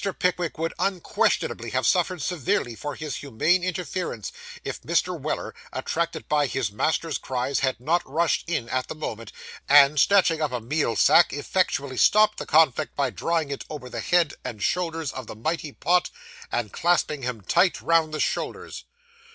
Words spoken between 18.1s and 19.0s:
the shoulders.